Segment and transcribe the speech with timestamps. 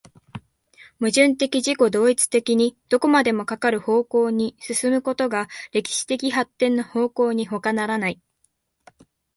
[0.99, 8.19] 矛盾的自己同一的にどこまでもかかる方向に進むことが歴史的発展の方向にほかならない。